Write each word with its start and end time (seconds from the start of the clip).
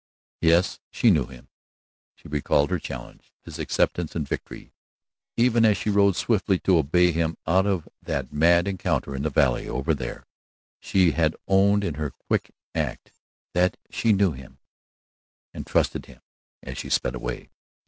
Yes, 0.41 0.79
she 0.89 1.11
knew 1.11 1.27
him; 1.27 1.47
she 2.15 2.27
recalled 2.27 2.71
her 2.71 2.79
challenge, 2.79 3.31
his 3.43 3.59
acceptance 3.59 4.15
and 4.15 4.27
victory. 4.27 4.73
Even 5.37 5.63
as 5.63 5.77
she 5.77 5.91
rode 5.91 6.15
swiftly 6.15 6.57
to 6.61 6.79
obey 6.79 7.11
him 7.11 7.37
out 7.45 7.67
of 7.67 7.87
that 8.01 8.33
mad 8.33 8.67
encounter 8.67 9.15
in 9.15 9.21
the 9.21 9.29
valley 9.29 9.69
over 9.69 9.93
there, 9.93 10.25
she 10.79 11.11
had 11.11 11.35
owned 11.47 11.83
in 11.83 11.93
her 12.01 12.09
quick 12.09 12.51
act 12.73 13.11
that 13.53 13.77
she 13.91 14.11
knew 14.11 14.31
him, 14.31 14.57
and 15.53 15.67
trusted 15.67 16.07
him 16.07 16.21
as 16.63 16.79
she 16.79 16.89
sped 16.89 17.13
away. 17.13 17.51